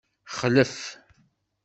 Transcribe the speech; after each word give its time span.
Xlef. 0.37 0.75